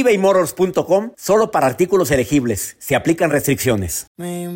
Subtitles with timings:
[0.00, 2.76] ebaymotors.com solo para artículos elegibles.
[2.78, 4.06] Se aplican restricciones.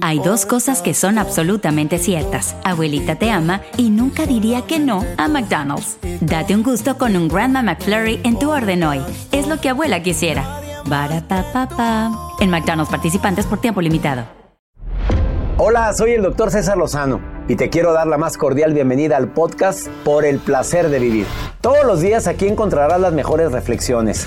[0.03, 2.55] Hay dos cosas que son absolutamente ciertas.
[2.63, 5.97] Abuelita te ama y nunca diría que no a McDonald's.
[6.21, 9.01] Date un gusto con un Grandma McFlurry en tu orden hoy.
[9.33, 10.61] Es lo que abuela quisiera.
[10.87, 14.25] Barata En McDonald's participantes por tiempo limitado.
[15.57, 19.33] Hola, soy el doctor César Lozano y te quiero dar la más cordial bienvenida al
[19.33, 21.27] podcast Por el placer de vivir.
[21.61, 24.27] Todos los días aquí encontrarás las mejores reflexiones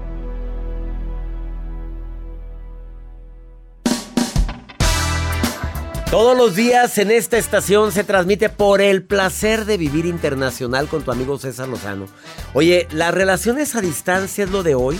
[6.11, 11.03] Todos los días en esta estación se transmite por el placer de vivir internacional con
[11.03, 12.05] tu amigo César Lozano.
[12.53, 14.99] Oye, las relaciones a distancia es lo de hoy.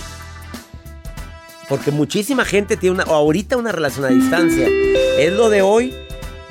[1.68, 4.70] Porque muchísima gente tiene una, ahorita una relación a distancia.
[5.20, 5.94] Es lo de hoy.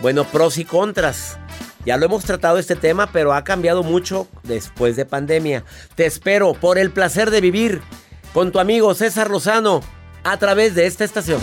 [0.03, 1.39] Bueno, pros y contras.
[1.87, 5.65] Ya lo hemos tratado este tema, pero ha cambiado mucho después de pandemia.
[5.95, 7.81] Te espero por el placer de vivir
[8.35, 9.81] con tu amigo César Lozano
[10.23, 11.41] a través de esta estación.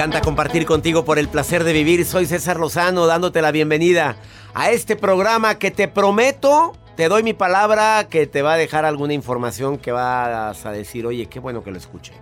[0.00, 2.06] Encanta compartir contigo por el placer de vivir.
[2.06, 4.16] Soy César Lozano dándote la bienvenida
[4.54, 8.86] a este programa que te prometo, te doy mi palabra, que te va a dejar
[8.86, 12.14] alguna información que vas a decir, oye, qué bueno que lo escuché.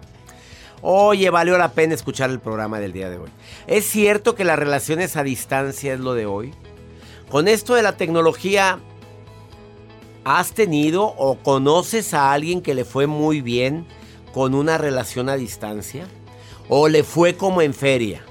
[0.83, 3.31] Oye, valió la pena escuchar el programa del día de hoy.
[3.69, 6.55] ¿Es cierto que las relaciones a distancia es lo de hoy?
[7.31, 8.81] Con esto de la tecnología,
[10.25, 13.87] ¿has tenido o conoces a alguien que le fue muy bien
[14.35, 16.09] con una relación a distancia?
[16.69, 18.23] O le fue como en feria?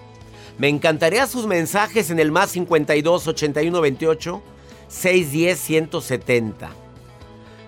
[0.57, 4.43] Me encantaría sus mensajes en el más 52 81 28
[4.87, 6.69] 610 170.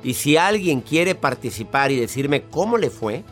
[0.03, 3.24] Y si alguien quiere participar y decirme cómo le fue,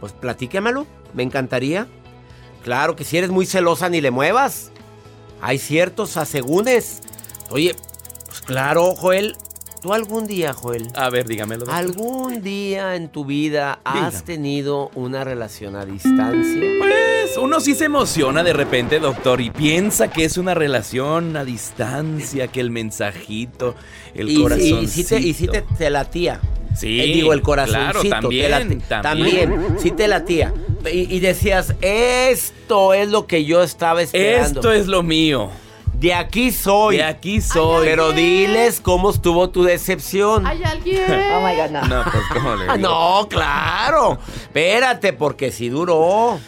[0.00, 1.86] pues platíquemelo, me encantaría.
[2.64, 4.72] Claro que si eres muy celosa ni le muevas.
[5.40, 7.00] Hay ciertos asegúnes.
[7.50, 7.76] Oye,
[8.26, 9.36] pues claro, Joel,
[9.86, 10.88] ¿Tú algún día, Joel?
[10.96, 11.64] A ver, dígamelo.
[11.70, 16.60] ¿Algún día en tu vida has tenido una relación a distancia?
[16.80, 21.44] Pues uno sí se emociona de repente, doctor, y piensa que es una relación a
[21.44, 23.76] distancia, que el mensajito,
[24.12, 24.82] el corazón.
[24.82, 26.40] Y, si te, y si te, latía.
[26.74, 27.00] Sí.
[27.00, 28.00] Eh, digo, el corazoncito.
[28.00, 29.50] Claro, también, también.
[29.50, 30.52] También, sí te latía.
[30.92, 34.58] Y, y decías, esto es lo que yo estaba esperando.
[34.58, 35.48] Esto es lo mío.
[35.98, 36.96] De aquí soy.
[36.98, 37.86] De aquí soy.
[37.86, 40.46] Pero diles cómo estuvo tu decepción.
[40.46, 41.04] ¿Hay alguien?
[41.36, 41.82] Oh my God, no.
[41.86, 42.76] No, pues cómo le digo?
[42.76, 44.18] No, claro.
[44.42, 46.38] Espérate, porque si duró.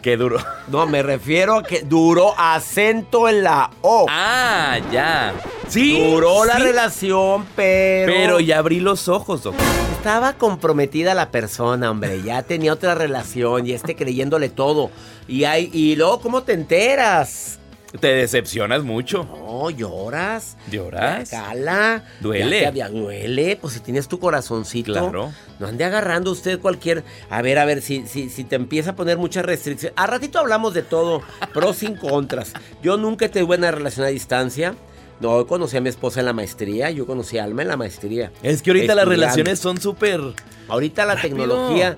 [0.00, 0.38] Qué duro.
[0.68, 4.06] No, me refiero a que duró acento en la O.
[4.08, 5.34] Ah, ya.
[5.66, 6.00] Sí.
[6.12, 8.12] Duró la relación, pero.
[8.12, 9.66] Pero ya abrí los ojos, doctor.
[9.92, 12.22] Estaba comprometida la persona, hombre.
[12.22, 14.90] Ya tenía otra relación y este creyéndole todo.
[15.26, 17.57] Y, hay, y luego, ¿cómo te enteras?
[18.00, 19.24] Te decepcionas mucho.
[19.24, 20.56] No, lloras.
[20.70, 21.30] ¿Lloras?
[21.30, 22.04] Cala.
[22.20, 22.60] Duele.
[22.60, 23.56] Ya te duele.
[23.60, 24.92] Pues si tienes tu corazoncito.
[24.92, 25.32] Claro.
[25.58, 27.02] No ande agarrando usted cualquier.
[27.30, 29.94] A ver, a ver, si, si, si te empieza a poner muchas restricciones.
[29.96, 31.22] A ratito hablamos de todo.
[31.54, 32.52] Pros y contras.
[32.82, 34.74] Yo nunca tuve una relación a distancia.
[35.20, 36.90] No, conocí a mi esposa en la maestría.
[36.90, 38.30] Yo conocí a Alma en la maestría.
[38.42, 40.20] Es que ahorita las relaciones son súper.
[40.68, 41.36] Ahorita la Rápido.
[41.36, 41.96] tecnología.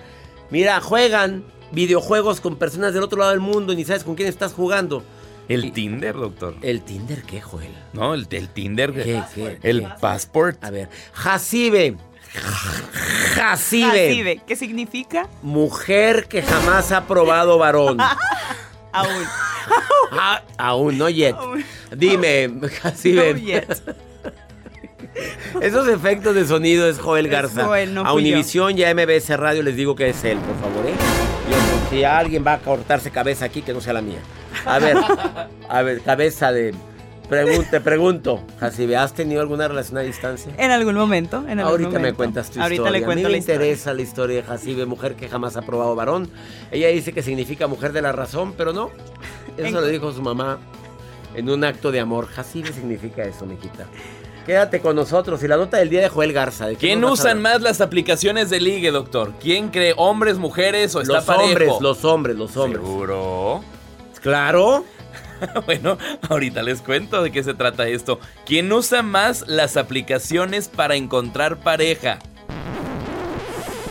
[0.50, 4.28] Mira, juegan videojuegos con personas del otro lado del mundo y ni sabes con quién
[4.28, 5.02] estás jugando.
[5.50, 6.54] El Y- Tinder, doctor.
[6.62, 7.72] ¿El Tinder qué, Joel?
[7.92, 8.92] No, el, el Tinder.
[8.92, 9.88] ¿Qué, qué, el qué?
[10.00, 10.62] passport.
[10.64, 11.96] A ver, Jacibe.
[13.34, 13.90] Jacibe.
[14.06, 14.40] Jacibe.
[14.46, 15.28] ¿Qué significa?
[15.42, 17.98] Mujer que jamás ha probado varón.
[18.92, 19.24] Aún.
[20.12, 21.34] Ah, aún no yet.
[21.36, 21.64] Aún.
[21.96, 22.48] Dime,
[22.82, 23.34] Jacibe.
[23.34, 23.82] No yet.
[25.60, 27.64] Esos efectos de sonido es Joel Es Garza.
[27.64, 28.12] Joel, no a.
[28.12, 30.94] Univisión y a MBS Radio les digo que es él, por favor, ¿eh?
[31.90, 34.20] Si alguien va a cortarse cabeza aquí, que no sea la mía.
[34.64, 34.96] A ver,
[35.68, 36.72] a ver, cabeza de
[37.28, 40.52] Pregun- te pregunto, Jacibe, ¿has tenido alguna relación a distancia?
[40.58, 42.98] En algún momento, en algún Ahorita me cuentas tu Ahorita historia.
[43.00, 45.94] le cuento a mí me interesa la historia de Jacibe, mujer que jamás ha probado
[45.94, 46.28] varón.
[46.72, 48.90] Ella dice que significa mujer de la razón, pero no.
[49.56, 50.58] Eso lo dijo su mamá
[51.36, 52.26] en un acto de amor.
[52.26, 53.86] Jacibe significa eso, mijita.
[54.50, 55.40] Quédate con nosotros.
[55.44, 56.66] Y la nota del día de Joel Garza.
[56.66, 59.32] ¿de qué ¿Quién usan más las aplicaciones de ligue, doctor?
[59.40, 59.94] ¿Quién cree?
[59.96, 61.44] ¿Hombres, mujeres o está Los parejo?
[61.44, 62.82] hombres, los hombres, los hombres.
[62.82, 63.62] ¿Seguro?
[64.20, 64.84] Claro.
[65.64, 65.96] Bueno,
[66.28, 68.18] ahorita les cuento de qué se trata esto.
[68.44, 72.18] ¿Quién usa más las aplicaciones para encontrar pareja?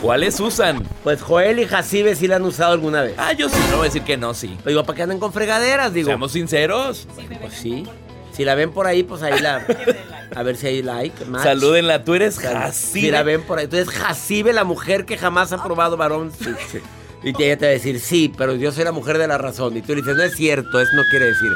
[0.00, 0.84] ¿Cuáles usan?
[1.02, 3.14] Pues Joel y Jacibe sí la han usado alguna vez.
[3.16, 4.56] Ah, yo sí, no voy a decir que no, sí.
[4.64, 5.92] Digo, ¿para qué andan con fregaderas?
[5.92, 7.08] Digo, Seamos sinceros.
[7.40, 7.84] pues sí.
[8.32, 9.66] Si la ven por ahí, pues ahí la.
[10.34, 11.24] A ver si hay like.
[11.26, 11.42] match.
[11.42, 12.38] Salúdenla, tú eres.
[12.72, 13.64] Si la ven por ahí.
[13.64, 16.32] Entonces, Jacibe, la mujer que jamás ha probado varón.
[16.38, 16.78] Sí, sí.
[17.22, 19.76] Y ella te va a decir, sí, pero yo soy la mujer de la razón.
[19.76, 21.50] Y tú le dices, no es cierto, eso no quiere decir.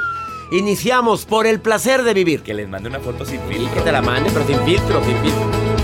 [0.52, 2.42] Iniciamos por el placer de vivir.
[2.42, 3.82] Que les mande una foto sin Y que filtro.
[3.82, 5.83] te la mande, pero sin filtro, sin filtro.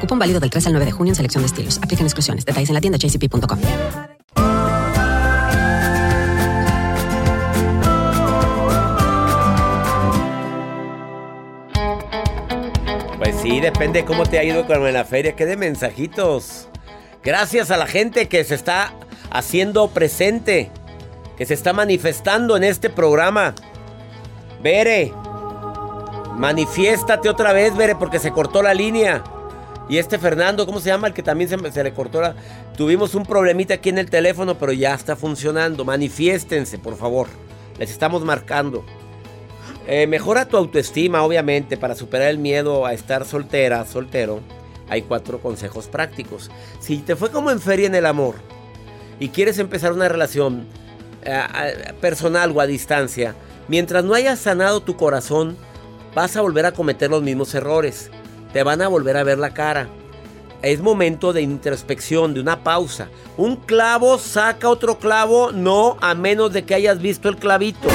[0.00, 1.78] Cupón válido del 3 al 9 de junio en selección de estilos.
[1.78, 2.44] Aplican exclusiones.
[2.44, 3.58] Detalles en la tienda jcp.com.
[13.18, 15.36] Pues sí, depende cómo te ha ido con la feria.
[15.36, 16.68] ¿Qué de mensajitos?
[17.22, 18.92] Gracias a la gente que se está
[19.30, 20.70] haciendo presente,
[21.36, 23.54] que se está manifestando en este programa.
[24.60, 25.12] Bere,
[26.36, 29.22] manifiéstate otra vez, Bere, porque se cortó la línea.
[29.88, 31.08] Y este Fernando, ¿cómo se llama?
[31.08, 32.34] El que también se, le cortó la...
[32.76, 35.84] Tuvimos un problemita aquí en el teléfono, pero ya está funcionando.
[35.84, 37.26] Manifiéstense, por favor.
[37.78, 38.84] Les estamos marcando.
[39.86, 44.40] Eh, mejora tu autoestima, obviamente, para superar el miedo a estar soltera, soltero.
[44.88, 46.50] Hay cuatro consejos prácticos.
[46.80, 48.36] Si te fue como en feria en el amor
[49.18, 50.66] y quieres empezar una relación
[51.24, 53.34] eh, eh, personal o a distancia,
[53.68, 55.56] mientras no hayas sanado tu corazón,
[56.14, 58.10] vas a volver a cometer los mismos errores.
[58.52, 59.88] Te van a volver a ver la cara.
[60.62, 63.08] Es momento de introspección, de una pausa.
[63.36, 67.88] Un clavo saca otro clavo, no a menos de que hayas visto el clavito.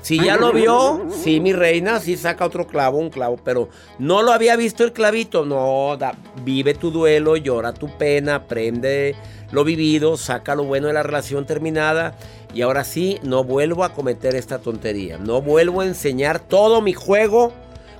[0.00, 3.68] Si ya lo vio, sí, mi reina, sí saca otro clavo, un clavo, pero
[4.00, 5.44] no lo había visto el clavito.
[5.44, 9.14] No, da- vive tu duelo, llora tu pena, aprende
[9.52, 12.16] lo vivido, saca lo bueno de la relación terminada.
[12.52, 15.18] Y ahora sí, no vuelvo a cometer esta tontería.
[15.18, 17.52] No vuelvo a enseñar todo mi juego,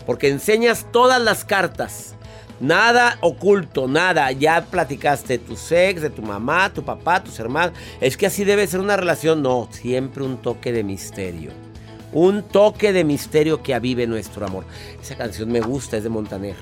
[0.06, 2.14] porque enseñas todas las cartas.
[2.62, 4.30] Nada oculto, nada.
[4.30, 7.76] Ya platicaste de tu sex, de tu mamá, tu papá, tus hermanos.
[8.00, 9.42] Es que así debe ser una relación.
[9.42, 11.50] No, siempre un toque de misterio.
[12.12, 14.64] Un toque de misterio que avive nuestro amor.
[15.02, 16.54] Esa canción me gusta, es de Montaner.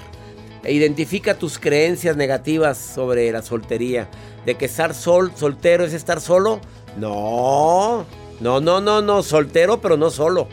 [0.64, 4.08] Identifica tus creencias negativas sobre la soltería.
[4.46, 6.60] De que estar sol, soltero es estar solo.
[6.96, 8.06] No,
[8.40, 9.22] no, no, no, no.
[9.22, 10.48] Soltero, pero no solo.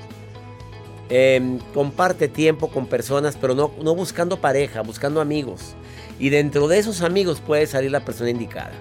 [1.09, 5.75] Em, comparte tiempo con personas, pero no, no buscando pareja, buscando amigos.
[6.19, 8.73] Y dentro de esos amigos puede salir la persona indicada.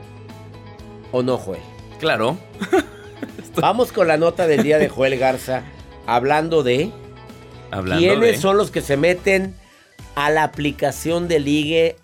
[1.12, 1.60] ¿O no, Joel?
[2.00, 2.36] Claro.
[3.56, 5.62] Vamos con la nota del día de Joel Garza,
[6.06, 6.90] hablando de
[7.70, 9.54] Hablando ¿Quiénes de- son los que se meten
[10.14, 11.96] a la aplicación de ligue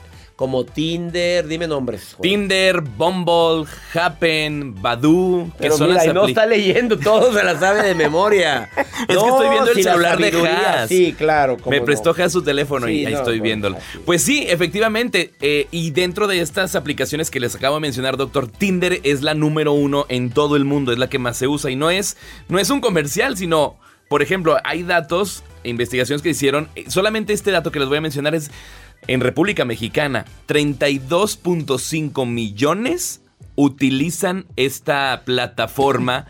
[0.43, 1.47] como Tinder?
[1.47, 2.17] Dime nombres.
[2.21, 7.45] Tinder, Bumble, Happen, Badoo, que Pero son mira, las y no está leyendo, todo se
[7.45, 8.69] la sabe de memoria.
[9.09, 10.89] Es que estoy viendo el si celular de Haas.
[10.89, 11.59] Sí, claro.
[11.67, 11.85] Me no.
[11.85, 13.77] prestó su teléfono y ahí no, estoy viéndolo.
[14.05, 15.31] Pues sí, efectivamente.
[15.41, 19.35] eh, y dentro de estas aplicaciones que les acabo de mencionar, doctor, Tinder es la
[19.35, 21.71] número uno en todo el mundo, es la que más se usa.
[21.71, 22.17] Y no es,
[22.49, 23.77] no es un comercial, sino,
[24.09, 26.69] por ejemplo, hay datos e investigaciones que hicieron.
[26.75, 28.51] eh, Solamente este dato que les voy a mencionar es
[29.07, 30.25] en República Mexicana.
[30.49, 33.23] 32.5 millones
[33.55, 36.27] utilizan esta plataforma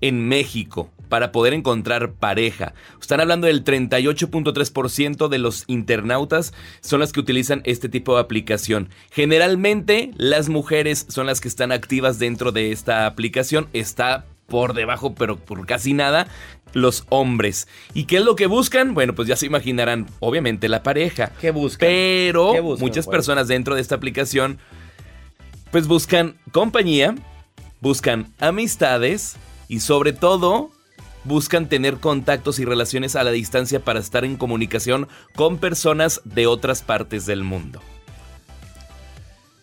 [0.00, 2.74] en México para poder encontrar pareja.
[3.00, 8.88] Están hablando del 38.3% de los internautas son las que utilizan este tipo de aplicación.
[9.12, 13.68] Generalmente las mujeres son las que están activas dentro de esta aplicación.
[13.72, 16.26] Está por debajo, pero por casi nada,
[16.74, 17.66] los hombres.
[17.94, 18.92] ¿Y qué es lo que buscan?
[18.92, 21.32] Bueno, pues ya se imaginarán, obviamente la pareja.
[21.40, 21.88] ¿Qué buscan?
[21.88, 24.58] Pero ¿Qué buscan, muchas personas dentro de esta aplicación
[25.74, 27.16] pues buscan compañía,
[27.80, 29.34] buscan amistades
[29.66, 30.70] y sobre todo
[31.24, 36.46] buscan tener contactos y relaciones a la distancia para estar en comunicación con personas de
[36.46, 37.80] otras partes del mundo.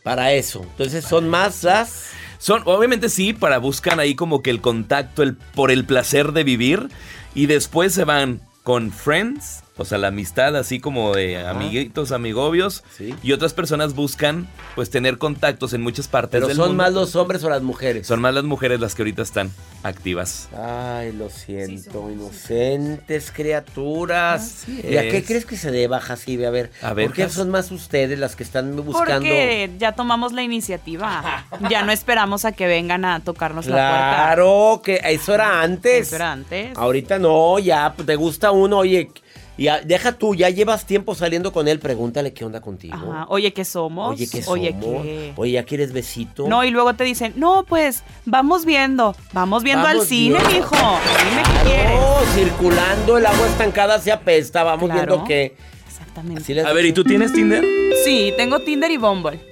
[0.04, 0.64] Para eso.
[0.64, 2.10] Entonces son más las.
[2.42, 6.44] Son, obviamente sí, para buscan ahí como que el contacto, el, por el placer de
[6.44, 6.90] vivir.
[7.36, 12.84] Y después se van con friends, o sea, la amistad así como de amiguitos, amigobios.
[12.98, 13.14] Sí.
[13.22, 16.84] Y otras personas buscan pues tener contactos en muchas partes Pero del son mundo.
[16.84, 18.08] más los hombres o las mujeres.
[18.08, 19.52] Son más las mujeres las que ahorita están
[19.84, 20.50] activas.
[20.58, 24.64] Ay, lo siento, inocentes criaturas.
[24.64, 25.26] Así ¿Y a qué es.
[25.26, 26.48] crees que se deba, Jacibe?
[26.48, 27.34] A ver, A ver, ¿por qué Jas.
[27.34, 29.14] son más ustedes las que están buscando?
[29.22, 31.46] Porque ya tomamos la iniciativa.
[31.70, 34.10] Ya no esperamos a que vengan a tocarnos la puerta.
[34.26, 36.08] Claro, que eso era antes.
[36.08, 36.78] Eso era antes.
[36.78, 39.10] Ahorita no, ya pues, te gusta uno, oye,
[39.58, 42.96] ya, deja tú, ya llevas tiempo saliendo con él, pregúntale qué onda contigo.
[42.96, 43.26] Ajá.
[43.30, 44.14] Oye, ¿qué somos?
[44.16, 45.04] Oye, ¿qué Oye, somos?
[45.04, 45.34] ¿qué?
[45.36, 46.48] Oye, ¿ya quieres besito?
[46.48, 49.16] No, y luego te dicen, no, pues, vamos viendo.
[49.34, 50.50] Vamos viendo Vamos al cine, viendo.
[50.50, 50.76] mijo.
[50.76, 52.00] Dime qué quieres.
[52.00, 55.06] No, circulando, el agua estancada se apesta, vamos Claro.
[55.08, 55.56] viendo que...
[55.88, 56.62] Exactamente.
[56.62, 57.64] A ver, ¿y tú tienes Tinder?
[58.04, 59.51] Sí, tengo Tinder y Bumble.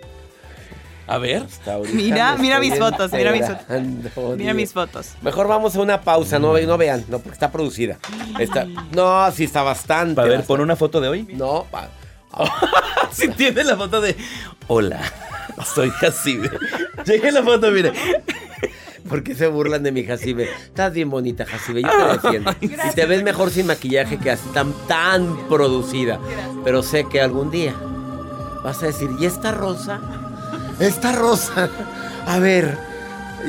[1.09, 1.43] A ver.
[1.93, 4.37] Mira, mira mis fotos, mira mis fotos.
[4.37, 5.09] Mira mis fotos.
[5.23, 7.97] Mejor vamos a una pausa, no, ve- no vean, no, porque está producida.
[8.37, 10.21] Está, no, sí está bastante.
[10.21, 11.27] A ver, pon una foto de hoy.
[11.33, 11.89] No, pa-
[13.11, 14.15] Si tiene la foto de.
[14.67, 15.01] Hola,
[15.65, 16.51] soy Jacibe.
[17.05, 17.91] Llegué la foto, mire.
[19.09, 20.43] ¿por qué se burlan de mi Jacibe?
[20.65, 22.55] Estás bien bonita, Jacibe, yo te defiendo.
[22.61, 26.19] Y te ves mejor sin maquillaje que así tan, tan producida.
[26.63, 27.73] Pero sé que algún día
[28.63, 29.99] vas a decir, ¿y esta rosa?
[30.79, 31.69] Esta rosa.
[32.25, 32.77] A ver,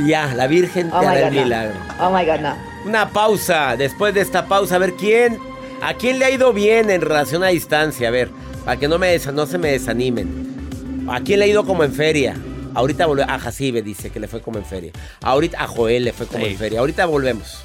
[0.06, 1.42] ya, la Virgen te Oh my hará el God, no.
[1.42, 1.75] milagro.
[2.00, 2.56] Oh my God, no.
[2.87, 3.76] Una pausa.
[3.76, 5.38] Después de esta pausa, a ver quién.
[5.82, 8.08] ¿A quién le ha ido bien en relación a distancia?
[8.08, 8.30] A ver,
[8.64, 11.06] para que no, me desa- no se me desanimen.
[11.08, 12.37] ¿A quién le ha ido como en feria?
[12.75, 13.32] Ahorita volvemos.
[13.32, 14.92] A Jacibe dice que le fue como en feria.
[15.22, 16.52] Ahorita a Joel le fue como Sí.
[16.52, 16.80] en feria.
[16.80, 17.64] Ahorita volvemos.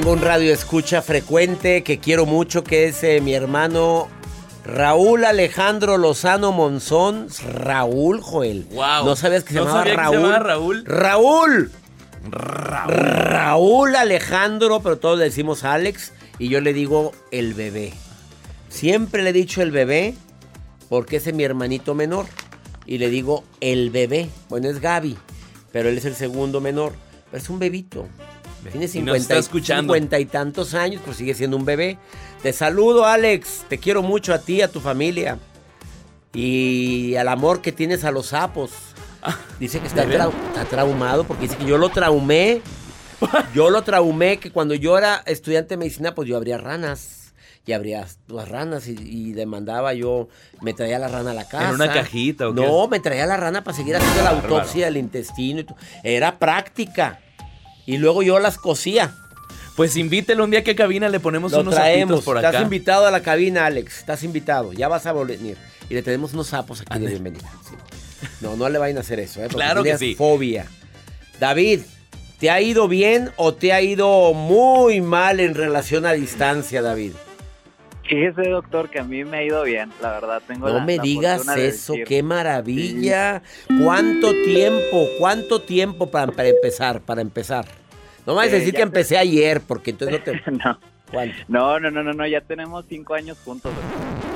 [0.00, 4.08] Tengo un radio escucha frecuente que quiero mucho, que es eh, mi hermano
[4.64, 7.26] Raúl Alejandro Lozano Monzón.
[7.52, 8.66] Raúl, Joel.
[8.70, 9.04] Wow.
[9.04, 10.84] ¿No sabías que se No llamaba sabía que se Raúl?
[10.84, 10.84] Raúl.
[10.86, 11.72] Raúl.
[12.32, 17.92] Raúl Alejandro, pero todos le decimos Alex y yo le digo el bebé.
[18.70, 20.14] Siempre le he dicho el bebé
[20.88, 22.24] porque ese es mi hermanito menor
[22.86, 24.30] y le digo el bebé.
[24.48, 25.18] Bueno, es Gaby,
[25.72, 26.94] pero él es el segundo menor.
[27.30, 28.08] Pero es un bebito.
[28.62, 29.94] Tiene Y nos 50 está y, escuchando.
[29.94, 31.98] 50 y tantos años, pero sigue siendo un bebé.
[32.42, 33.64] Te saludo, Alex.
[33.68, 35.38] Te quiero mucho a ti, a tu familia.
[36.32, 38.70] Y al amor que tienes a los sapos.
[39.58, 40.06] Dice que está,
[40.70, 42.62] traumado porque dice que yo lo traumé.
[43.54, 47.34] Yo lo traumé que cuando yo era estudiante de medicina, pues yo abría ranas.
[47.66, 50.28] Y abría las ranas y, y demandaba yo,
[50.62, 51.68] me traía la rana a la casa.
[51.68, 52.60] ¿En una cajita o qué?
[52.62, 55.60] No, me traía la rana para seguir haciendo la autopsia del intestino.
[55.60, 55.76] y todo.
[56.02, 57.20] Era práctica.
[57.90, 59.14] Y luego yo las cosía.
[59.76, 62.22] Pues invítelo un día que a cabina le ponemos Lo unos traemos.
[62.22, 62.62] por Estás acá.
[62.62, 63.98] invitado a la cabina, Alex.
[63.98, 64.72] Estás invitado.
[64.72, 65.56] Ya vas a venir.
[65.88, 67.50] Y le tenemos unos sapos aquí de bienvenida.
[67.68, 67.74] sí.
[68.42, 69.44] No, no le vayan a hacer eso, ¿eh?
[69.44, 70.14] Porque Claro que sí.
[70.14, 70.66] fobia.
[71.40, 71.80] David,
[72.38, 77.12] ¿te ha ido bien o te ha ido muy mal en relación a distancia, David?
[78.06, 80.42] Fíjese, doctor, que a mí me ha ido bien, la verdad.
[80.46, 83.42] Tengo No la- me la digas de eso, qué maravilla.
[83.82, 85.06] ¿Cuánto tiempo?
[85.18, 87.00] ¿Cuánto tiempo para, para empezar?
[87.00, 87.66] Para empezar.
[88.30, 90.50] No me vas a Eh, decir que empecé ayer, porque entonces no te...
[90.52, 90.78] no.
[91.48, 93.72] No, no, no, no, ya tenemos cinco años juntos.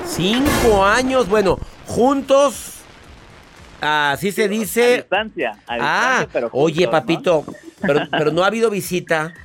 [0.05, 2.81] Cinco años, bueno, juntos,
[3.79, 4.95] así se A dice.
[4.97, 7.45] distancia, a Ah, distancia, pero oye, papito,
[7.79, 9.33] pero, pero no ha habido visita.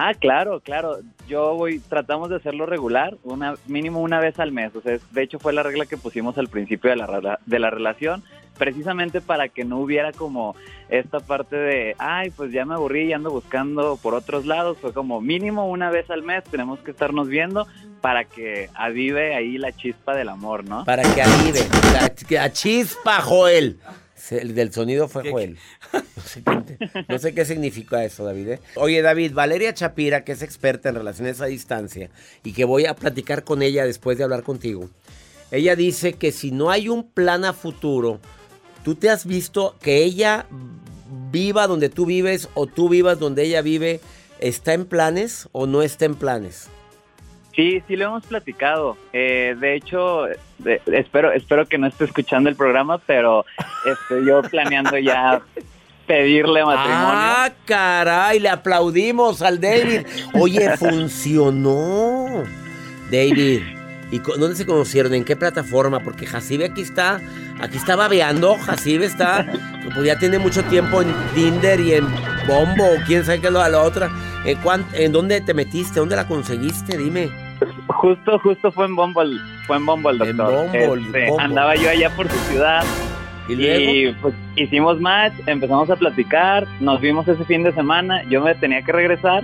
[0.00, 0.98] Ah, claro, claro.
[1.26, 4.70] Yo voy, tratamos de hacerlo regular, una mínimo una vez al mes.
[4.76, 7.68] O sea, de hecho fue la regla que pusimos al principio de la, de la
[7.70, 8.22] relación,
[8.58, 10.56] precisamente para que no hubiera como
[10.88, 14.78] esta parte de, ay, pues ya me aburrí y ando buscando por otros lados.
[14.80, 17.66] Fue como mínimo una vez al mes tenemos que estarnos viendo
[18.00, 20.84] para que avive ahí la chispa del amor, ¿no?
[20.84, 21.60] Para que avive.
[21.92, 23.78] La, la chispa, Joel.
[24.30, 25.56] El del sonido fue Joel.
[25.92, 28.48] No sé, qué, no sé qué significa eso, David.
[28.48, 28.60] ¿eh?
[28.74, 32.10] Oye, David, Valeria Chapira, que es experta en relaciones a distancia
[32.44, 34.90] y que voy a platicar con ella después de hablar contigo.
[35.50, 38.20] Ella dice que si no hay un plan a futuro,
[38.88, 40.46] tú te has visto que ella
[41.30, 44.00] viva donde tú vives o tú vivas donde ella vive,
[44.40, 46.70] ¿está en planes o no está en planes?
[47.54, 48.96] Sí, sí lo hemos platicado.
[49.12, 50.22] Eh, de hecho,
[50.56, 53.44] de- espero, espero que no esté escuchando el programa, pero
[53.84, 55.42] estoy yo planeando ya
[56.06, 57.10] pedirle matrimonio.
[57.12, 60.06] Ah, caray, le aplaudimos al David.
[60.32, 62.24] Oye, funcionó.
[63.12, 63.60] David,
[64.10, 65.14] ¿y dónde se conocieron?
[65.14, 66.00] ¿En qué plataforma?
[66.00, 67.20] Porque Jacibe aquí está,
[67.60, 68.54] aquí está babeando.
[68.56, 69.46] Jacibe está,
[69.94, 72.06] pues ya tiene mucho tiempo en Tinder y en
[72.46, 74.10] Bombo, o quién sabe qué es lo de la otra.
[74.44, 76.00] ¿En, cuán- ¿En dónde te metiste?
[76.00, 76.96] ¿Dónde la conseguiste?
[76.96, 77.28] Dime.
[77.88, 80.66] Justo, justo fue en Bumble, fue en Bumble, En doctor.
[80.66, 81.26] Este, Bumble.
[81.40, 82.84] Andaba yo allá por su ciudad
[83.48, 84.18] ¿Y luego?
[84.22, 88.82] pues hicimos match, empezamos a platicar, nos vimos ese fin de semana, yo me tenía
[88.82, 89.42] que regresar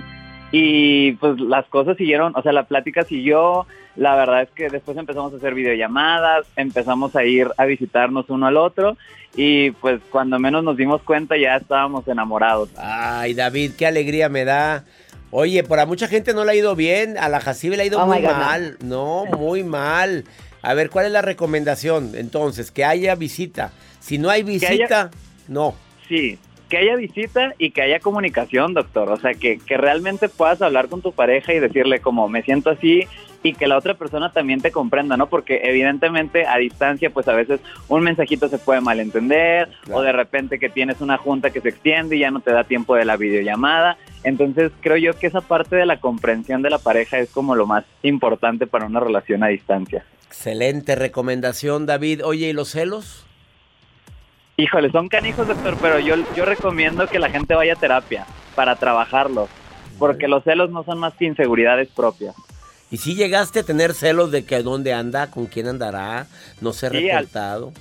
[0.57, 3.65] y pues las cosas siguieron, o sea, la plática siguió,
[3.97, 8.47] la verdad es que después empezamos a hacer videollamadas, empezamos a ir a visitarnos uno
[8.47, 8.95] al otro
[9.35, 12.69] y pues cuando menos nos dimos cuenta ya estábamos enamorados.
[12.77, 14.85] Ay, David, qué alegría me da.
[15.29, 18.01] Oye, para mucha gente no le ha ido bien, a la Jacibe le ha ido
[18.01, 18.29] Oh muy no.
[18.33, 18.77] mal.
[18.81, 20.23] No, muy mal.
[20.61, 22.11] A ver, ¿cuál es la recomendación?
[22.15, 23.73] Entonces, que haya visita.
[23.99, 25.11] Si no hay visita, haya-
[25.49, 25.75] no.
[26.07, 26.39] Sí,
[26.69, 29.11] que haya visita y que haya comunicación, doctor.
[29.11, 32.69] O sea, que, que realmente puedas hablar con tu pareja y decirle como me siento
[32.69, 33.07] así
[33.45, 35.27] y que la otra persona también te comprenda, ¿no?
[35.27, 40.57] Porque evidentemente a distancia, pues a veces un mensajito se puede malentender o de repente
[40.57, 43.17] que tienes una junta que se extiende y ya no te da tiempo de la
[43.17, 43.97] videollamada.
[44.23, 47.67] Entonces creo yo que esa parte de la comprensión de la pareja es como lo
[47.67, 50.03] más importante para una relación a distancia.
[50.25, 52.25] Excelente recomendación, David.
[52.25, 53.27] Oye, ¿y los celos?
[54.57, 58.75] Híjole, son canijos, doctor, pero yo, yo recomiendo que la gente vaya a terapia para
[58.77, 59.49] trabajarlos,
[59.99, 62.35] porque los celos no son más que inseguridades propias.
[62.89, 66.27] ¿Y si llegaste a tener celos de que dónde anda, con quién andará,
[66.61, 67.73] no se ha Sí, al- reportado?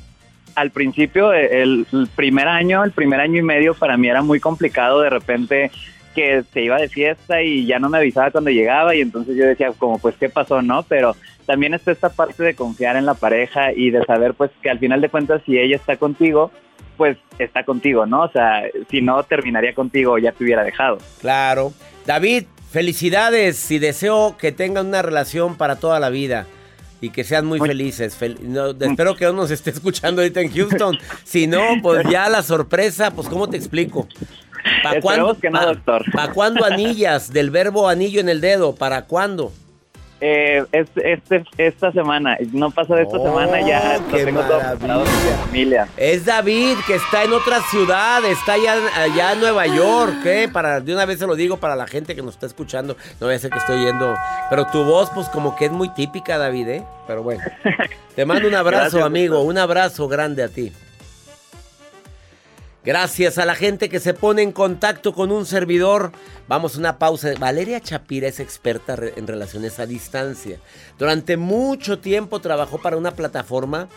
[0.56, 4.40] al principio, el, el primer año, el primer año y medio para mí era muy
[4.40, 5.70] complicado de repente
[6.14, 9.44] que se iba de fiesta y ya no me avisaba cuando llegaba y entonces yo
[9.46, 10.83] decía como pues qué pasó, ¿no?
[10.85, 11.14] Pero
[11.46, 14.79] también está esta parte de confiar en la pareja y de saber pues que al
[14.79, 16.50] final de cuentas si ella está contigo,
[16.96, 18.22] pues está contigo, ¿no?
[18.22, 20.98] O sea, si no terminaría contigo ya te hubiera dejado.
[21.20, 21.72] Claro.
[22.07, 26.46] David, felicidades y deseo que tengan una relación para toda la vida
[27.00, 28.18] y que sean muy felices.
[28.18, 30.98] Fel- no, espero que no nos esté escuchando ahorita en Houston.
[31.24, 34.07] Si no, pues ya la sorpresa, pues ¿cómo te explico?
[34.83, 36.05] ¿Para Esperemos que no, doctor.
[36.12, 37.33] ¿Para cuándo anillas?
[37.33, 39.53] Del verbo anillo en el dedo, ¿para cuándo?
[40.20, 44.40] Eh, es- este, esta semana, no pasa de esta Oh, semana, ya lo qué tengo
[44.42, 44.61] todo
[45.44, 45.87] familia.
[45.98, 50.48] Es David, que está en otra ciudad, está allá, allá en Nueva York, ¿eh?
[50.50, 52.96] Para, de una vez se lo digo para la gente que nos está escuchando.
[53.20, 54.14] No voy a ser que estoy yendo.
[54.48, 56.85] Pero tu voz, pues como que es muy típica, David, ¿eh?
[57.07, 57.42] Pero bueno.
[58.16, 59.42] Te mando un abrazo, Gracias, amigo.
[59.42, 60.72] Un abrazo grande a ti.
[62.85, 66.12] Gracias a la gente que se pone en contacto con un servidor.
[66.49, 67.33] Vamos a una pausa.
[67.38, 70.61] Valeria Chapira es experta en relaciones a distancia.
[70.99, 73.88] Durante mucho tiempo trabajó para una plataforma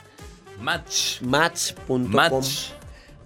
[0.61, 1.21] Match.
[1.21, 2.07] Match.com.
[2.07, 2.69] Match.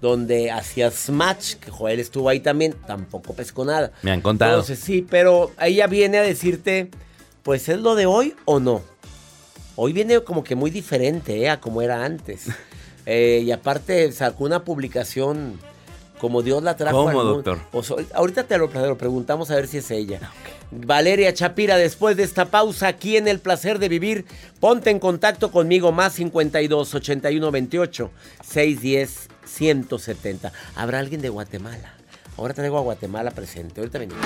[0.01, 3.91] Donde hacías match, que Joel estuvo ahí también, tampoco pescó nada.
[4.01, 4.53] Me han contado.
[4.53, 6.89] Entonces sí, pero ella viene a decirte,
[7.43, 8.81] pues es lo de hoy o no.
[9.75, 11.51] Hoy viene como que muy diferente ¿eh?
[11.51, 12.47] a como era antes.
[13.05, 15.59] Eh, y aparte sacó una publicación
[16.19, 17.05] como Dios la trajo.
[17.05, 17.59] ¿Cómo, doctor?
[18.13, 20.19] Ahorita te lo, te lo preguntamos a ver si es ella.
[20.69, 24.25] Valeria Chapira, después de esta pausa aquí en El Placer de Vivir,
[24.59, 28.11] ponte en contacto conmigo más 52 81 28
[28.43, 30.51] 610 170.
[30.75, 31.95] ¿Habrá alguien de Guatemala?
[32.37, 33.81] Ahora traigo a Guatemala presente.
[33.81, 34.25] Ahorita venimos.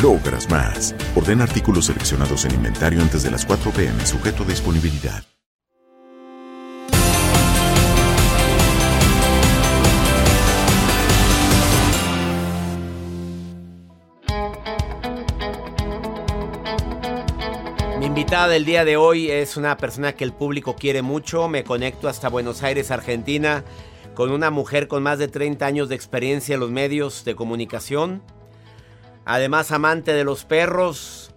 [0.00, 0.94] logras más.
[1.14, 5.22] Ordena artículos seleccionados en inventario antes de las 4 pm, sujeto a disponibilidad.
[18.02, 21.46] Mi invitada del día de hoy es una persona que el público quiere mucho.
[21.46, 23.62] Me conecto hasta Buenos Aires, Argentina,
[24.14, 28.22] con una mujer con más de 30 años de experiencia en los medios de comunicación.
[29.24, 31.30] Además, amante de los perros.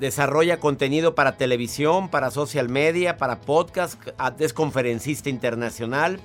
[0.00, 4.00] Desarrolla contenido para televisión, para social media, para podcast.
[4.38, 6.18] Es conferencista internacional.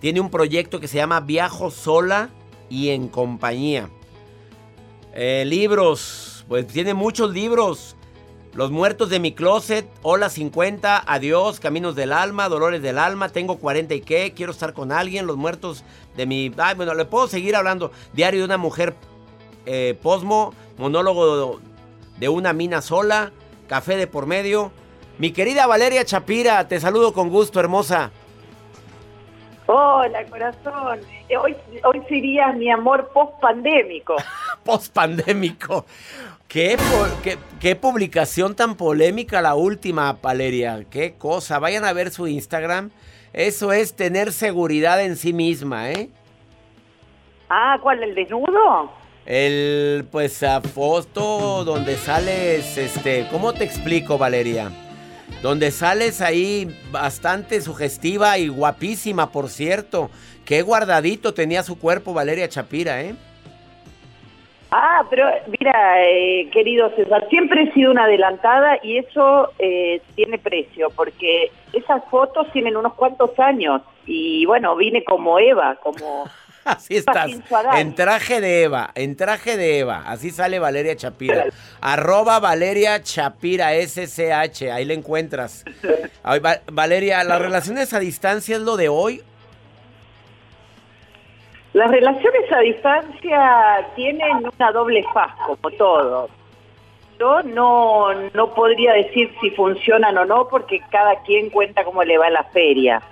[0.00, 2.30] Tiene un proyecto que se llama Viajo sola
[2.68, 3.88] y en compañía.
[5.14, 7.96] Eh, libros, pues tiene muchos libros.
[8.52, 13.58] Los muertos de mi closet, Hola 50, Adiós, Caminos del Alma, Dolores del Alma, Tengo
[13.58, 15.84] 40 y qué, Quiero estar con alguien, Los muertos
[16.16, 16.52] de mi...
[16.56, 17.90] Ay, bueno, le puedo seguir hablando.
[18.14, 18.94] Diario de una mujer
[19.66, 21.60] eh, Posmo, monólogo
[22.18, 23.32] de una mina sola,
[23.68, 24.72] café de por medio.
[25.18, 28.10] Mi querida Valeria Chapira, te saludo con gusto, hermosa.
[29.66, 31.00] Hola, corazón.
[31.28, 34.14] Eh, Hoy, hoy sería mi amor post-pandémico.
[34.64, 35.86] Post-pandémico.
[36.46, 36.76] ¿Qué,
[37.22, 40.84] qué, qué publicación tan polémica la última, Valeria.
[40.88, 41.58] Qué cosa.
[41.58, 42.90] Vayan a ver su Instagram.
[43.32, 46.08] Eso es tener seguridad en sí misma, ¿eh?
[47.48, 48.02] Ah, ¿cuál?
[48.02, 48.90] ¿El desnudo?
[49.26, 54.70] El, pues, a foto donde sales, este, ¿cómo te explico, Valeria?
[55.42, 60.10] Donde sales ahí bastante sugestiva y guapísima, por cierto.
[60.44, 63.16] Qué guardadito tenía su cuerpo Valeria Chapira, ¿eh?
[64.70, 65.26] Ah, pero
[65.58, 71.50] mira, eh, querido César, siempre he sido una adelantada y eso eh, tiene precio, porque
[71.72, 76.24] esas fotos tienen unos cuantos años y bueno, vine como Eva, como...
[76.76, 77.30] Así estás.
[77.76, 80.02] En traje de Eva, en traje de Eva.
[80.06, 81.46] Así sale Valeria Chapira.
[81.80, 84.70] Arroba Valeria Chapira, SCH.
[84.72, 85.64] Ahí la encuentras.
[86.22, 89.22] Ay, Va- Valeria, ¿las relaciones a distancia es lo de hoy?
[91.72, 96.28] Las relaciones a distancia tienen una doble faz, como todo.
[97.18, 102.18] Yo no, no podría decir si funcionan o no, porque cada quien cuenta cómo le
[102.18, 103.02] va la feria.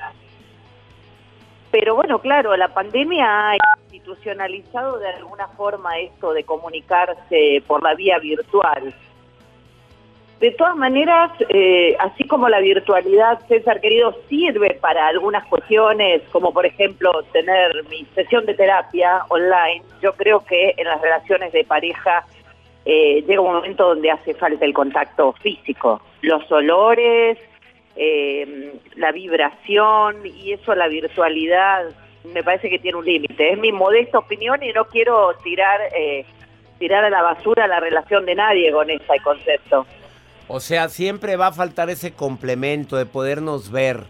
[1.74, 3.56] Pero bueno, claro, la pandemia ha
[3.90, 8.94] institucionalizado de alguna forma esto de comunicarse por la vía virtual.
[10.38, 16.52] De todas maneras, eh, así como la virtualidad, César querido, sirve para algunas cuestiones, como
[16.52, 21.64] por ejemplo tener mi sesión de terapia online, yo creo que en las relaciones de
[21.64, 22.24] pareja
[22.84, 27.36] eh, llega un momento donde hace falta el contacto físico, los olores,
[27.96, 31.86] eh, la vibración y eso, la virtualidad,
[32.24, 33.52] me parece que tiene un límite.
[33.52, 36.24] Es mi modesta opinión y no quiero tirar, eh,
[36.78, 39.86] tirar a la basura la relación de nadie con este concepto.
[40.48, 44.04] O sea, siempre va a faltar ese complemento de podernos ver,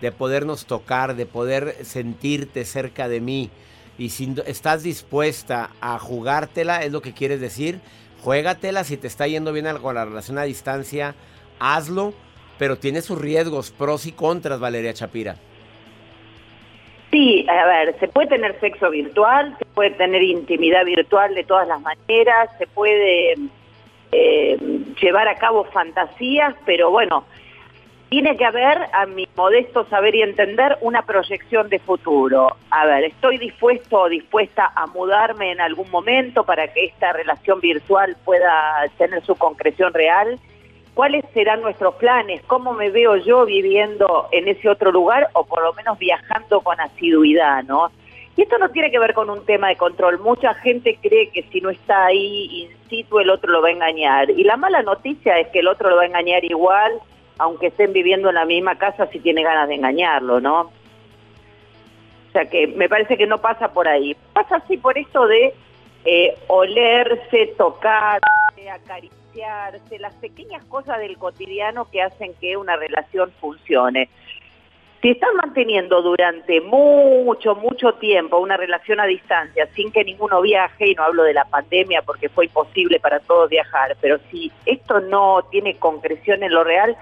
[0.00, 3.50] de podernos tocar, de poder sentirte cerca de mí.
[3.98, 7.80] Y si estás dispuesta a jugártela, es lo que quieres decir,
[8.22, 8.84] juégatela.
[8.84, 11.14] Si te está yendo bien con la relación a distancia,
[11.58, 12.14] hazlo.
[12.60, 15.36] Pero tiene sus riesgos, pros y contras, Valeria Chapira.
[17.10, 21.66] Sí, a ver, se puede tener sexo virtual, se puede tener intimidad virtual de todas
[21.66, 23.34] las maneras, se puede
[24.12, 24.58] eh,
[25.00, 27.24] llevar a cabo fantasías, pero bueno,
[28.10, 32.58] tiene que haber, a mi modesto saber y entender, una proyección de futuro.
[32.70, 37.58] A ver, estoy dispuesto o dispuesta a mudarme en algún momento para que esta relación
[37.62, 40.38] virtual pueda tener su concreción real.
[40.94, 42.42] ¿Cuáles serán nuestros planes?
[42.46, 46.80] ¿Cómo me veo yo viviendo en ese otro lugar o por lo menos viajando con
[46.80, 47.90] asiduidad, no?
[48.36, 50.18] Y esto no tiene que ver con un tema de control.
[50.18, 53.72] Mucha gente cree que si no está ahí in situ el otro lo va a
[53.72, 54.30] engañar.
[54.30, 56.92] Y la mala noticia es que el otro lo va a engañar igual,
[57.38, 60.60] aunque estén viviendo en la misma casa si tiene ganas de engañarlo, ¿no?
[62.28, 64.16] O sea que me parece que no pasa por ahí.
[64.32, 65.52] Pasa así por esto de
[66.04, 68.70] eh, olerse, tocarse,
[69.98, 74.08] las pequeñas cosas del cotidiano que hacen que una relación funcione.
[75.02, 80.88] Si están manteniendo durante mucho, mucho tiempo una relación a distancia sin que ninguno viaje,
[80.88, 85.00] y no hablo de la pandemia porque fue imposible para todos viajar, pero si esto
[85.00, 86.96] no tiene concreción en lo real,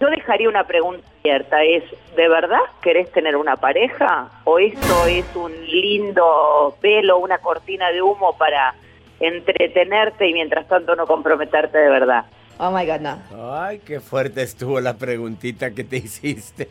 [0.00, 1.84] yo dejaría una pregunta abierta, es,
[2.16, 4.30] ¿de verdad querés tener una pareja?
[4.44, 8.74] ¿O esto es un lindo velo, una cortina de humo para
[9.20, 12.24] entretenerte y mientras tanto no comprometerte de verdad?
[12.58, 13.18] Oh my God, no.
[13.54, 16.68] Ay, qué fuerte estuvo la preguntita que te hiciste.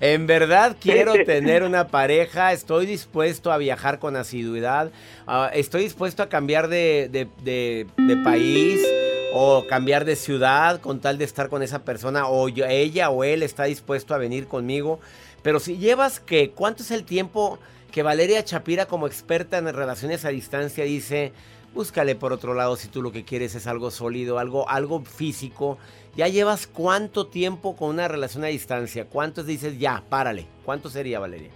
[0.00, 4.90] En verdad quiero tener una pareja, estoy dispuesto a viajar con asiduidad,
[5.26, 8.80] ah, estoy dispuesto a cambiar de, de- de- de país
[9.32, 13.22] o cambiar de ciudad con tal de estar con esa persona o yo- ella o
[13.24, 14.98] él está dispuesto a venir conmigo.
[15.42, 17.58] Pero si llevas que, ¿cuánto es el tiempo
[17.92, 21.32] que Valeria Chapira como experta en relaciones a distancia dice,
[21.74, 25.78] búscale por otro lado si tú lo que quieres es algo sólido, algo, algo físico?
[26.14, 29.06] ¿Ya llevas cuánto tiempo con una relación a distancia?
[29.06, 30.46] ¿Cuántos dices ya, párale?
[30.64, 31.50] ¿Cuánto sería, Valeria?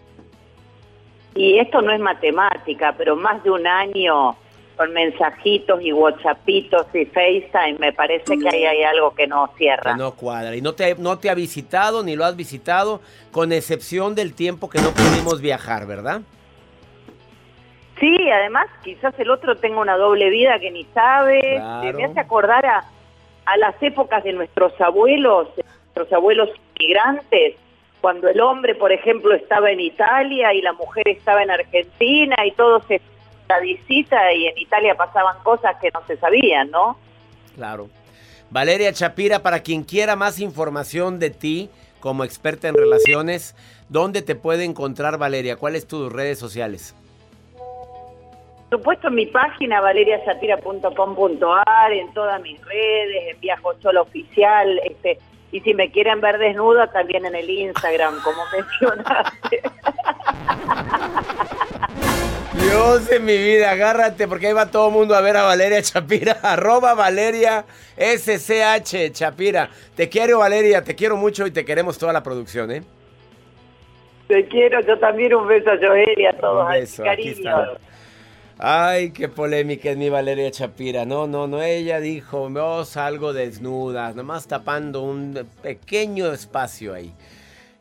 [1.34, 4.36] Y esto no es matemática, pero más de un año
[4.76, 9.92] con mensajitos y whatsappitos y FaceTime, me parece que ahí hay algo que no cierra.
[9.92, 10.54] Que no cuadra.
[10.54, 13.00] Y no te, no te ha visitado ni lo has visitado,
[13.32, 16.22] con excepción del tiempo que no pudimos viajar, ¿verdad?
[17.98, 21.40] Sí, además quizás el otro tenga una doble vida que ni sabe.
[21.40, 21.98] Claro.
[21.98, 22.84] Me hace acordar a,
[23.46, 27.56] a las épocas de nuestros abuelos, de nuestros abuelos inmigrantes,
[28.00, 32.52] cuando el hombre, por ejemplo, estaba en Italia y la mujer estaba en Argentina y
[32.52, 33.00] todos se
[33.48, 36.98] la visita y en Italia pasaban cosas que no se sabían, ¿no?
[37.54, 37.88] Claro.
[38.50, 43.56] Valeria Chapira, para quien quiera más información de ti como experta en relaciones,
[43.88, 45.56] ¿dónde te puede encontrar Valeria?
[45.56, 46.94] ¿Cuáles tus redes sociales?
[48.68, 55.18] Por supuesto en mi página valeriachapira.com.ar, en todas mis redes, en Viajo Solo Oficial, este,
[55.52, 59.62] y si me quieren ver desnuda también en el Instagram, como mencionaste.
[62.54, 65.80] Dios de mi vida, agárrate porque ahí va todo el mundo a ver a Valeria
[65.82, 67.64] Chapira, arroba Valeria
[67.96, 69.70] SCH Chapira.
[69.94, 72.82] Te quiero Valeria, te quiero mucho y te queremos toda la producción, ¿eh?
[74.26, 77.78] Te quiero, yo también un beso a Joel y a todos, Un beso, aquí cariño.
[78.58, 81.04] Ay, qué polémica es mi Valeria Chapira.
[81.04, 87.12] No, no, no, ella dijo, no salgo desnuda, nomás tapando un pequeño espacio ahí.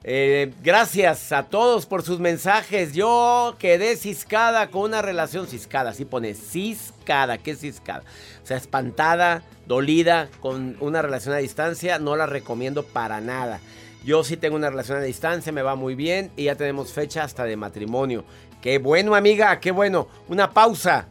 [0.03, 2.93] Eh, gracias a todos por sus mensajes.
[2.93, 8.03] Yo quedé ciscada con una relación ciscada, así pone ciscada, ¿qué es ciscada?
[8.43, 13.61] O sea, espantada, dolida con una relación a distancia, no la recomiendo para nada.
[14.05, 17.23] Yo sí tengo una relación a distancia, me va muy bien y ya tenemos fecha
[17.23, 18.23] hasta de matrimonio.
[18.65, 20.08] Qué bueno, amiga, qué bueno.
[20.28, 21.06] Una pausa.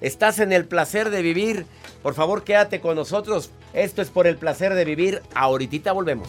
[0.00, 1.66] Estás en el placer de vivir.
[2.00, 3.50] Por favor, quédate con nosotros.
[3.72, 5.20] Esto es por el placer de vivir.
[5.34, 6.28] Ahorita volvemos.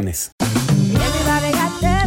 [0.01, 0.60] Producciones.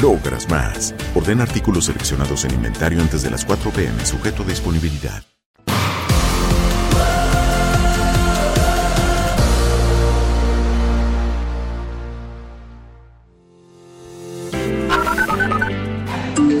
[0.00, 0.94] logras más.
[1.14, 5.22] Orden artículos seleccionados en inventario antes de las 4 pm, sujeto a disponibilidad.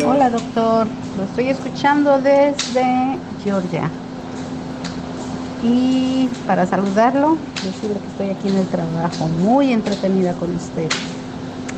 [0.06, 3.90] Hola doctor, lo estoy escuchando desde Georgia.
[5.62, 10.90] Y para saludarlo, decirle que estoy aquí en el trabajo, muy entretenida con usted.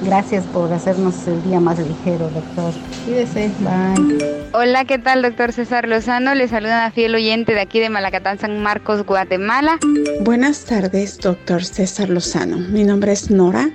[0.05, 2.73] Gracias por hacernos el día más ligero, doctor.
[3.05, 4.47] Cuídese, bye.
[4.53, 6.35] Hola, ¿qué tal, doctor César Lozano?
[6.35, 9.79] Le saluda una fiel oyente de aquí de Malacatán, San Marcos, Guatemala.
[10.21, 12.59] Buenas tardes, doctor César Lozano.
[12.59, 13.71] Mi nombre es Nora.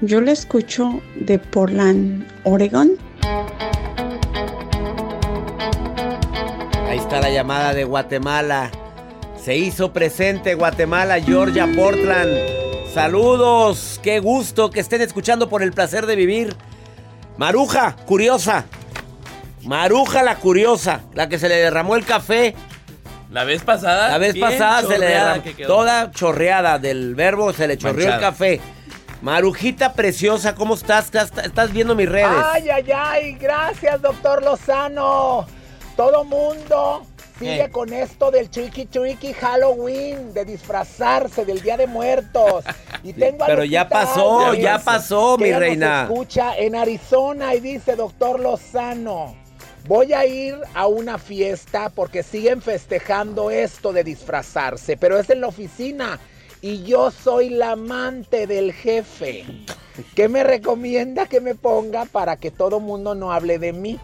[0.00, 2.92] Yo le escucho de Portland, Oregon.
[6.88, 8.70] Ahí está la llamada de Guatemala.
[9.36, 12.69] Se hizo presente Guatemala, Georgia, Portland.
[12.92, 16.56] Saludos, qué gusto que estén escuchando por el placer de vivir.
[17.36, 18.64] Maruja, curiosa.
[19.62, 22.56] Maruja la curiosa, la que se le derramó el café.
[23.30, 24.08] La vez pasada.
[24.08, 28.20] La vez pasada se le derramó que toda chorreada del verbo, se le chorreó el
[28.20, 28.60] café.
[29.22, 31.04] Marujita preciosa, ¿cómo estás?
[31.04, 32.44] ¿Estás, estás viendo mis redes?
[32.44, 35.46] Ay, ay, ay, gracias, doctor Lozano.
[35.96, 37.06] Todo mundo
[37.40, 37.70] sigue ¿Qué?
[37.70, 42.64] con esto del tricky tricky Halloween, de disfrazarse del Día de Muertos.
[43.02, 46.02] Y tengo a pero ya pasó, Álvarez, ya pasó, mi nos reina.
[46.02, 49.34] escucha en Arizona y dice, doctor Lozano,
[49.88, 55.40] Voy a ir a una fiesta porque siguen festejando esto de disfrazarse, pero es en
[55.40, 56.20] la oficina
[56.60, 59.44] y yo soy la amante del jefe.
[60.14, 63.98] ¿Qué me recomienda que me ponga para que todo mundo no hable de mí?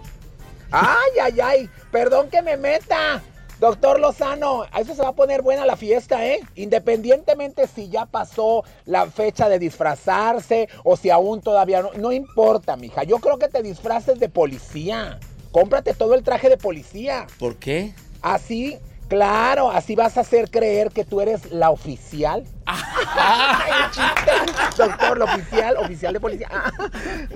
[0.71, 3.23] Ay, ay, ay, perdón que me meta.
[3.59, 6.41] Doctor Lozano, a eso se va a poner buena la fiesta, ¿eh?
[6.57, 12.77] Independientemente si ya pasó la fecha de disfrazarse o si aún todavía no, no importa,
[12.77, 13.05] mija.
[13.05, 15.19] Yo creo que te disfraces de policía.
[15.53, 17.27] Cómprate todo el traje de policía.
[17.39, 17.95] ¿Por qué?
[18.21, 18.79] Así,
[19.09, 22.45] claro, así vas a hacer creer que tú eres la oficial.
[22.67, 24.33] Ay, chiste.
[24.77, 26.49] Doctor, la oficial, oficial de policía.
[26.51, 26.71] Ah,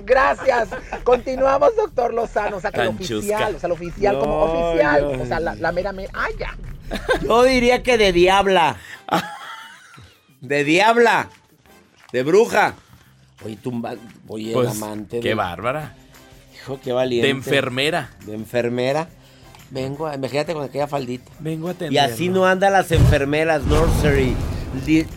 [0.03, 0.69] gracias.
[1.03, 2.57] Continuamos, doctor Lozano.
[2.57, 5.01] O sea, que el oficial, o sea, el oficial como oficial.
[5.17, 5.23] no.
[5.23, 6.11] O sea, la, la mera mera.
[6.13, 6.55] Ay, ya.
[7.23, 8.75] Yo diría que de diabla.
[10.41, 11.29] De diabla.
[12.11, 12.73] De bruja.
[13.45, 13.93] Oye, tumba.
[14.27, 15.19] Oye, Pues, el amante.
[15.19, 15.95] qué de- bárbara.
[16.53, 17.25] Hijo, qué valiente.
[17.27, 18.09] De enfermera.
[18.25, 19.07] De enfermera.
[19.71, 21.31] Vengo, a- imagínate con aquella faldita.
[21.39, 22.13] Vengo a Y atenderlo.
[22.13, 24.35] así no andan las enfermeras nursery.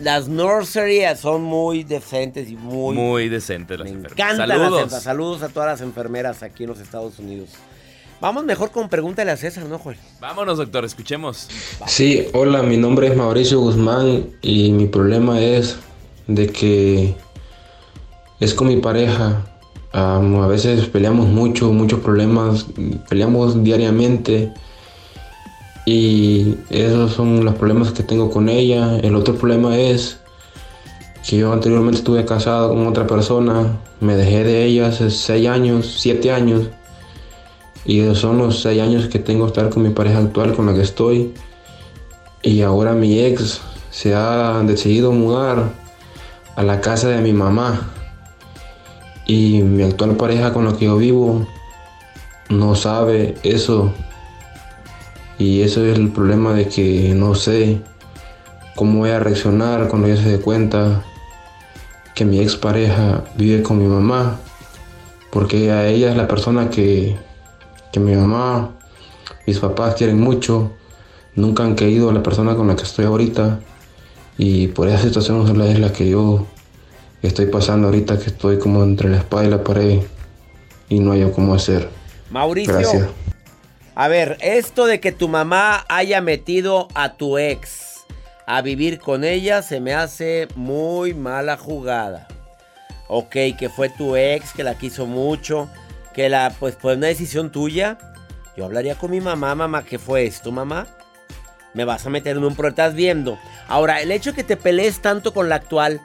[0.01, 2.95] Las nursery son muy decentes y muy.
[2.95, 4.17] Muy decentes las enfermeras.
[4.17, 4.91] encantan las Saludos.
[4.93, 7.49] enfer- Saludos a todas las enfermeras aquí en los Estados Unidos.
[8.21, 9.97] Vamos mejor con pregúntale a César, ¿no, Joel?
[10.21, 11.49] Vámonos, doctor, escuchemos.
[11.85, 15.77] Sí, hola, mi nombre es Mauricio Guzmán y mi problema es
[16.27, 17.15] de que
[18.39, 19.45] es con mi pareja.
[19.97, 22.65] A veces peleamos mucho, muchos problemas,
[23.07, 24.51] peleamos diariamente
[25.85, 28.97] y esos son los problemas que tengo con ella.
[28.97, 30.19] El otro problema es
[31.25, 35.95] que yo anteriormente estuve casado con otra persona, me dejé de ella hace 6 años,
[35.97, 36.67] 7 años
[37.85, 40.73] y esos son los 6 años que tengo estar con mi pareja actual con la
[40.73, 41.33] que estoy.
[42.41, 45.71] Y ahora mi ex se ha decidido mudar
[46.57, 47.91] a la casa de mi mamá.
[49.27, 51.47] Y mi actual pareja con la que yo vivo
[52.49, 53.91] no sabe eso.
[55.37, 57.81] Y eso es el problema de que no sé
[58.75, 61.03] cómo voy a reaccionar cuando ella se dé cuenta
[62.13, 64.37] que mi ex pareja vive con mi mamá.
[65.31, 67.17] Porque a ella es la persona que,
[67.91, 68.71] que mi mamá,
[69.45, 70.71] mis papás quieren mucho.
[71.35, 73.59] Nunca han querido a la persona con la que estoy ahorita.
[74.37, 75.91] Y por esa situación es la- es la
[77.25, 80.01] que estoy pasando ahorita, que estoy como entre la espada y la pared
[80.89, 81.89] y no hay cómo hacer.
[82.29, 82.71] Mauricio.
[82.71, 83.07] Gracias.
[83.95, 88.05] A ver, esto de que tu mamá haya metido a tu ex
[88.45, 92.27] a vivir con ella se me hace muy mala jugada.
[93.07, 95.67] Ok, que fue tu ex, que la quiso mucho,
[96.13, 97.97] que la, pues fue una decisión tuya.
[98.55, 100.85] Yo hablaría con mi mamá, mamá, ¿qué fue esto, mamá?
[101.73, 103.39] Me vas a meter en un pro, estás viendo.
[103.67, 106.01] Ahora, el hecho de que te pelees tanto con la actual,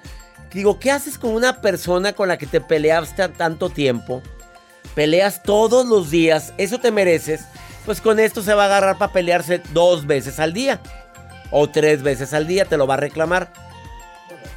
[0.59, 4.23] digo, ¿qué haces con una persona con la que te peleaste tanto tiempo?
[4.95, 7.43] Peleas todos los días, eso te mereces.
[7.87, 10.81] Pues con esto se va a agarrar para pelearse dos veces al día.
[11.51, 13.53] O tres veces al día, te lo va a reclamar.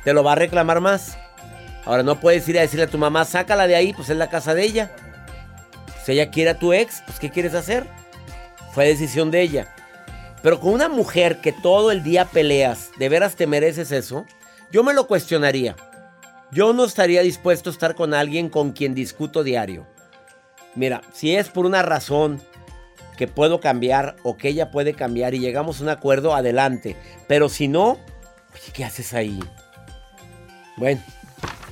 [0.04, 1.18] Te lo va a reclamar más.
[1.86, 4.30] Ahora no puedes ir a decirle a tu mamá, sácala de ahí, pues es la
[4.30, 4.92] casa de ella.
[6.04, 7.88] Si ella quiere a tu ex, pues ¿qué quieres hacer?
[8.74, 9.74] Fue decisión de ella.
[10.42, 14.26] Pero con una mujer que todo el día peleas, ¿de veras te mereces eso?
[14.74, 15.76] Yo me lo cuestionaría.
[16.52, 19.86] Yo no estaría dispuesto a estar con alguien con quien discuto diario.
[20.74, 22.42] Mira, si es por una razón
[23.16, 26.98] que puedo cambiar o que ella puede cambiar y llegamos a un acuerdo, adelante.
[27.28, 28.00] Pero si no,
[28.52, 29.40] oye, ¿qué haces ahí?
[30.76, 31.04] Bueno,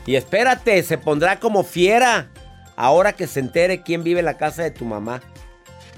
[0.05, 2.29] y espérate, se pondrá como fiera
[2.75, 5.23] ahora que se entere quién vive en la casa de tu mamá.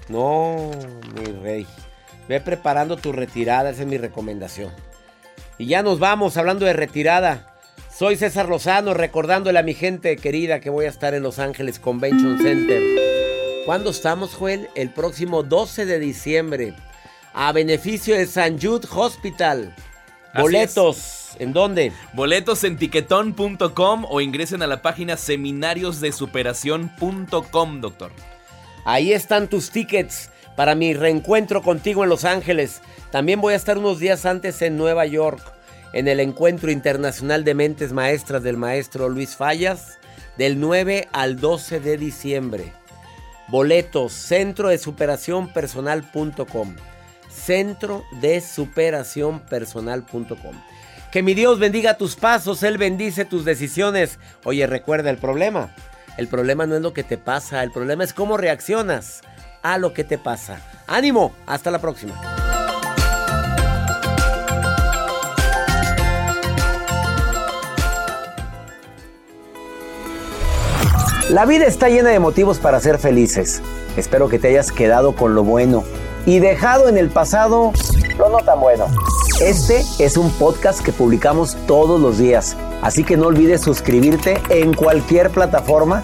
[0.08, 0.72] No,
[1.20, 1.68] mi rey.
[2.30, 4.72] Ve preparando tu retirada, esa es mi recomendación.
[5.58, 7.54] Y ya nos vamos hablando de retirada.
[7.96, 11.80] Soy César Lozano, recordándole a mi gente querida que voy a estar en Los Ángeles
[11.80, 12.82] Convention Center.
[13.66, 14.68] ¿Cuándo estamos, Joel?
[14.76, 16.74] El próximo 12 de diciembre.
[17.34, 19.76] A beneficio de San Jude Hospital.
[20.34, 21.38] Así Boletos.
[21.40, 21.94] ¿En dónde?
[22.14, 28.12] Boletos en tiquetón.com o ingresen a la página seminariosdesuperación.com, doctor.
[28.86, 32.82] Ahí están tus tickets para mi reencuentro contigo en Los Ángeles.
[33.12, 35.42] También voy a estar unos días antes en Nueva York,
[35.94, 40.00] en el Encuentro Internacional de Mentes Maestras del maestro Luis Fallas,
[40.38, 42.74] del 9 al 12 de diciembre.
[43.48, 46.76] Boletos, centro de superación personal.com.
[47.30, 50.56] Centro de superación personal.com.
[51.12, 54.18] Que mi Dios bendiga tus pasos, Él bendice tus decisiones.
[54.44, 55.76] Oye, recuerda el problema.
[56.18, 59.22] El problema no es lo que te pasa, el problema es cómo reaccionas
[59.64, 60.60] a lo que te pasa.
[60.86, 62.14] Ánimo, hasta la próxima.
[71.30, 73.62] La vida está llena de motivos para ser felices.
[73.98, 75.84] Espero que te hayas quedado con lo bueno
[76.26, 77.74] y dejado en el pasado
[78.18, 78.86] lo no tan bueno.
[79.42, 84.74] Este es un podcast que publicamos todos los días, así que no olvides suscribirte en
[84.74, 86.04] cualquier plataforma